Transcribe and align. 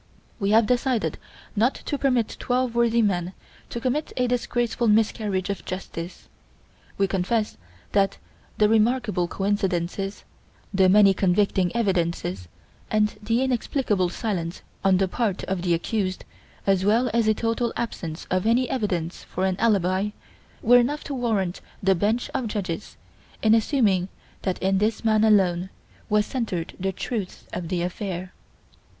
"We 0.39 0.49
have 0.49 0.65
decided 0.65 1.19
not 1.55 1.75
to 1.75 1.95
permit 1.95 2.35
twelve 2.39 2.73
worthy 2.73 3.03
men 3.03 3.33
to 3.69 3.79
commit 3.79 4.11
a 4.17 4.25
disgraceful 4.25 4.87
miscarriage 4.87 5.51
of 5.51 5.63
justice. 5.63 6.27
We 6.97 7.05
confess 7.07 7.55
that 7.91 8.17
the 8.57 8.67
remarkable 8.67 9.27
coincidences, 9.27 10.23
the 10.73 10.89
many 10.89 11.13
convicting 11.13 11.71
evidences, 11.75 12.47
and 12.89 13.09
the 13.21 13.43
inexplicable 13.43 14.09
silence 14.09 14.63
on 14.83 14.97
the 14.97 15.07
part 15.07 15.43
of 15.43 15.61
the 15.61 15.75
accused, 15.75 16.25
as 16.65 16.83
well 16.83 17.11
as 17.13 17.27
a 17.27 17.35
total 17.35 17.71
absence 17.77 18.25
of 18.31 18.47
any 18.47 18.67
evidence 18.71 19.21
for 19.25 19.45
an 19.45 19.55
alibi, 19.59 20.09
were 20.63 20.79
enough 20.79 21.03
to 21.03 21.13
warrant 21.13 21.61
the 21.83 21.93
bench 21.93 22.27
of 22.33 22.47
judges 22.47 22.97
in 23.43 23.53
assuming 23.53 24.09
that 24.41 24.57
in 24.63 24.79
this 24.79 25.05
man 25.05 25.23
alone 25.23 25.69
was 26.09 26.25
centered 26.25 26.73
the 26.79 26.91
truth 26.91 27.47
of 27.53 27.67
the 27.67 27.83
affair. 27.83 28.33